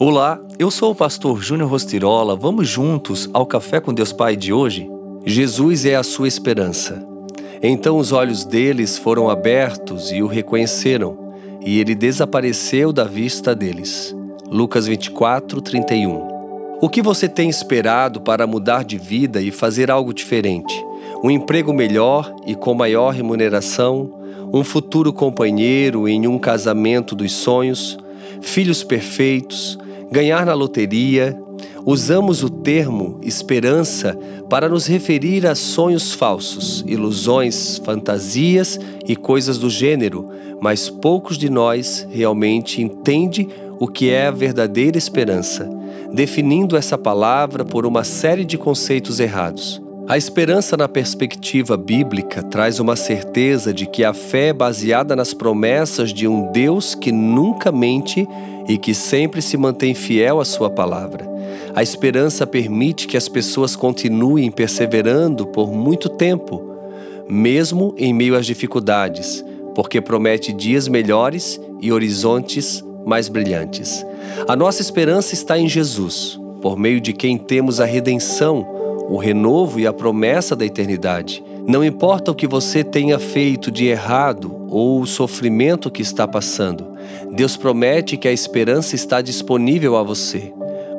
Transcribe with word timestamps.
Olá, 0.00 0.40
eu 0.60 0.70
sou 0.70 0.92
o 0.92 0.94
pastor 0.94 1.42
Júnior 1.42 1.68
Rostirola. 1.68 2.36
Vamos 2.36 2.68
juntos 2.68 3.28
ao 3.32 3.44
Café 3.44 3.80
com 3.80 3.92
Deus 3.92 4.12
Pai 4.12 4.36
de 4.36 4.52
hoje? 4.52 4.88
Jesus 5.26 5.84
é 5.84 5.96
a 5.96 6.04
sua 6.04 6.28
esperança. 6.28 7.04
Então 7.60 7.98
os 7.98 8.12
olhos 8.12 8.44
deles 8.44 8.96
foram 8.96 9.28
abertos 9.28 10.12
e 10.12 10.22
o 10.22 10.28
reconheceram, 10.28 11.34
e 11.60 11.80
ele 11.80 11.96
desapareceu 11.96 12.92
da 12.92 13.02
vista 13.02 13.56
deles. 13.56 14.14
Lucas 14.48 14.86
24, 14.86 15.60
31. 15.60 16.78
O 16.80 16.88
que 16.88 17.02
você 17.02 17.28
tem 17.28 17.50
esperado 17.50 18.20
para 18.20 18.46
mudar 18.46 18.84
de 18.84 18.98
vida 18.98 19.42
e 19.42 19.50
fazer 19.50 19.90
algo 19.90 20.14
diferente? 20.14 20.80
Um 21.24 21.30
emprego 21.30 21.72
melhor 21.72 22.32
e 22.46 22.54
com 22.54 22.72
maior 22.72 23.10
remuneração? 23.10 24.14
Um 24.52 24.62
futuro 24.62 25.12
companheiro 25.12 26.06
em 26.06 26.28
um 26.28 26.38
casamento 26.38 27.16
dos 27.16 27.32
sonhos? 27.32 27.98
Filhos 28.40 28.84
perfeitos? 28.84 29.76
Ganhar 30.10 30.46
na 30.46 30.54
loteria, 30.54 31.38
usamos 31.84 32.42
o 32.42 32.50
termo 32.50 33.18
esperança 33.22 34.18
para 34.48 34.68
nos 34.68 34.86
referir 34.86 35.46
a 35.46 35.54
sonhos 35.54 36.12
falsos, 36.12 36.84
ilusões, 36.86 37.78
fantasias 37.84 38.78
e 39.06 39.14
coisas 39.14 39.58
do 39.58 39.68
gênero, 39.68 40.28
mas 40.60 40.88
poucos 40.88 41.36
de 41.36 41.48
nós 41.48 42.06
realmente 42.10 42.82
entendem 42.82 43.48
o 43.78 43.86
que 43.86 44.10
é 44.10 44.26
a 44.26 44.32
verdadeira 44.32 44.98
esperança, 44.98 45.68
definindo 46.12 46.76
essa 46.76 46.98
palavra 46.98 47.64
por 47.64 47.86
uma 47.86 48.04
série 48.04 48.44
de 48.44 48.58
conceitos 48.58 49.20
errados. 49.20 49.80
A 50.08 50.16
esperança 50.16 50.74
na 50.74 50.88
perspectiva 50.88 51.76
bíblica 51.76 52.42
traz 52.42 52.80
uma 52.80 52.96
certeza 52.96 53.74
de 53.74 53.84
que 53.84 54.02
a 54.02 54.14
fé 54.14 54.46
é 54.46 54.52
baseada 54.54 55.14
nas 55.14 55.34
promessas 55.34 56.14
de 56.14 56.26
um 56.26 56.50
Deus 56.50 56.94
que 56.94 57.12
nunca 57.12 57.70
mente 57.70 58.26
e 58.66 58.78
que 58.78 58.94
sempre 58.94 59.42
se 59.42 59.58
mantém 59.58 59.94
fiel 59.94 60.40
à 60.40 60.46
sua 60.46 60.70
palavra. 60.70 61.28
A 61.74 61.82
esperança 61.82 62.46
permite 62.46 63.06
que 63.06 63.18
as 63.18 63.28
pessoas 63.28 63.76
continuem 63.76 64.50
perseverando 64.50 65.46
por 65.46 65.70
muito 65.70 66.08
tempo, 66.08 66.64
mesmo 67.28 67.94
em 67.98 68.14
meio 68.14 68.34
às 68.34 68.46
dificuldades, 68.46 69.44
porque 69.74 70.00
promete 70.00 70.54
dias 70.54 70.88
melhores 70.88 71.60
e 71.82 71.92
horizontes 71.92 72.82
mais 73.04 73.28
brilhantes. 73.28 74.06
A 74.48 74.56
nossa 74.56 74.80
esperança 74.80 75.34
está 75.34 75.58
em 75.58 75.68
Jesus, 75.68 76.40
por 76.62 76.78
meio 76.78 76.98
de 76.98 77.12
quem 77.12 77.36
temos 77.36 77.78
a 77.78 77.84
redenção 77.84 78.77
o 79.08 79.16
renovo 79.16 79.80
e 79.80 79.86
a 79.86 79.92
promessa 79.92 80.54
da 80.54 80.66
eternidade. 80.66 81.42
Não 81.66 81.82
importa 81.82 82.30
o 82.30 82.34
que 82.34 82.46
você 82.46 82.84
tenha 82.84 83.18
feito 83.18 83.70
de 83.70 83.86
errado 83.86 84.66
ou 84.68 85.00
o 85.00 85.06
sofrimento 85.06 85.90
que 85.90 86.02
está 86.02 86.28
passando, 86.28 86.86
Deus 87.32 87.56
promete 87.56 88.16
que 88.16 88.28
a 88.28 88.32
esperança 88.32 88.94
está 88.94 89.22
disponível 89.22 89.96
a 89.96 90.02
você, 90.02 90.52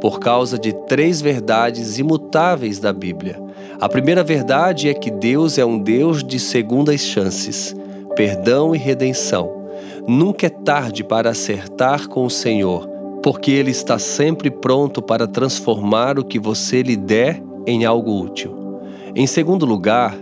por 0.00 0.20
causa 0.20 0.58
de 0.58 0.72
três 0.86 1.20
verdades 1.22 1.98
imutáveis 1.98 2.78
da 2.78 2.92
Bíblia. 2.92 3.42
A 3.80 3.88
primeira 3.88 4.22
verdade 4.22 4.88
é 4.88 4.94
que 4.94 5.10
Deus 5.10 5.56
é 5.56 5.64
um 5.64 5.78
Deus 5.78 6.22
de 6.22 6.38
segundas 6.38 7.00
chances, 7.00 7.74
perdão 8.14 8.74
e 8.74 8.78
redenção. 8.78 9.64
Nunca 10.06 10.46
é 10.46 10.50
tarde 10.50 11.02
para 11.02 11.30
acertar 11.30 12.08
com 12.08 12.26
o 12.26 12.30
Senhor, 12.30 12.86
porque 13.22 13.50
Ele 13.50 13.70
está 13.70 13.98
sempre 13.98 14.50
pronto 14.50 15.00
para 15.00 15.26
transformar 15.26 16.18
o 16.18 16.24
que 16.24 16.38
você 16.38 16.82
lhe 16.82 16.96
der 16.96 17.42
em 17.66 17.84
algo 17.84 18.20
útil. 18.20 18.80
Em 19.14 19.26
segundo 19.26 19.64
lugar, 19.64 20.16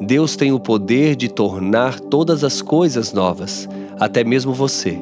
Deus 0.00 0.36
tem 0.36 0.52
o 0.52 0.60
poder 0.60 1.16
de 1.16 1.28
tornar 1.28 1.98
todas 1.98 2.44
as 2.44 2.60
coisas 2.60 3.12
novas, 3.12 3.68
até 3.98 4.22
mesmo 4.22 4.52
você. 4.52 4.98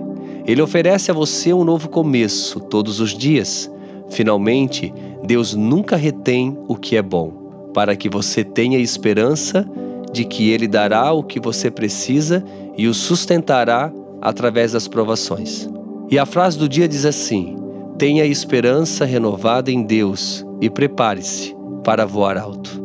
Ele 0.47 0.62
oferece 0.62 1.11
a 1.11 1.15
você 1.15 1.53
um 1.53 1.65
novo 1.65 1.89
começo 1.89 2.61
todos 2.61 3.00
os 3.00 3.11
dias. 3.11 3.70
Finalmente, 4.09 4.95
Deus 5.25 5.55
nunca 5.55 5.97
retém 5.97 6.56
o 6.69 6.77
que 6.77 6.97
é 6.97 7.03
bom, 7.03 7.33
para 7.75 7.97
que 7.97 8.09
você 8.09 8.45
tenha 8.45 8.78
esperança 8.78 9.69
de 10.12 10.25
que 10.25 10.50
Ele 10.50 10.69
dará 10.69 11.12
o 11.12 11.25
que 11.25 11.41
você 11.41 11.71
precisa 11.71 12.44
e 12.76 12.87
o 12.87 12.94
sustentará 12.94 13.93
através 14.21 14.72
das 14.72 14.87
provações. 14.87 15.69
E 16.11 16.19
a 16.19 16.25
frase 16.25 16.59
do 16.59 16.69
dia 16.69 16.87
diz 16.87 17.05
assim: 17.05 17.56
Tenha 17.99 18.25
esperança 18.25 19.05
renovada 19.05 19.71
em 19.71 19.82
Deus 19.82 20.47
e 20.61 20.71
prepare-se 20.71 21.53
para 21.84 22.06
voar 22.06 22.37
alto. 22.39 22.83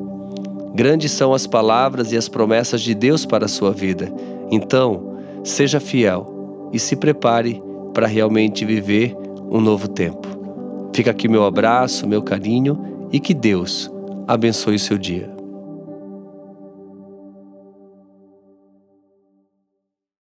Grandes 0.75 1.11
são 1.11 1.33
as 1.33 1.47
palavras 1.47 2.11
e 2.11 2.17
as 2.17 2.29
promessas 2.29 2.81
de 2.81 2.93
Deus 2.93 3.25
para 3.25 3.45
a 3.45 3.49
sua 3.49 3.71
vida. 3.71 4.13
Então, 4.51 5.17
seja 5.43 5.79
fiel 5.79 6.69
e 6.71 6.79
se 6.79 6.95
prepare 6.95 7.61
para 7.93 8.07
realmente 8.07 8.65
viver 8.65 9.15
um 9.49 9.59
novo 9.59 9.87
tempo. 9.87 10.27
Fica 10.93 11.11
aqui 11.11 11.27
meu 11.27 11.45
abraço, 11.45 12.07
meu 12.07 12.21
carinho 12.21 13.07
e 13.11 13.19
que 13.19 13.33
Deus 13.33 13.91
abençoe 14.27 14.75
o 14.75 14.79
seu 14.79 14.97
dia. 14.97 15.38